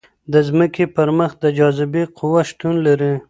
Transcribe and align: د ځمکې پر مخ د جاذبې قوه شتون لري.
د 0.31 0.33
ځمکې 0.47 0.85
پر 0.95 1.09
مخ 1.17 1.31
د 1.43 1.45
جاذبې 1.57 2.03
قوه 2.17 2.41
شتون 2.49 2.75
لري. 2.87 3.13